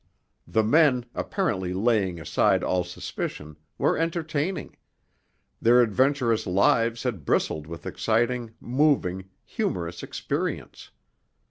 The 0.47 0.63
men, 0.63 1.05
apparently 1.13 1.73
laying 1.75 2.19
aside 2.19 2.63
all 2.63 2.83
suspicion, 2.83 3.55
were 3.77 3.99
entertaining; 3.99 4.75
their 5.61 5.83
adventurous 5.83 6.47
lives 6.47 7.03
had 7.03 7.23
bristled 7.23 7.67
with 7.67 7.85
exciting, 7.85 8.55
moving, 8.59 9.29
humorous 9.45 10.01
experience. 10.01 10.89